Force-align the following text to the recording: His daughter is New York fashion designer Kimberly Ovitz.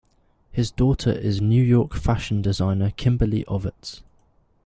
His 0.51 0.71
daughter 0.71 1.11
is 1.11 1.41
New 1.41 1.61
York 1.63 1.93
fashion 1.93 2.41
designer 2.41 2.89
Kimberly 2.89 3.43
Ovitz. 3.45 4.01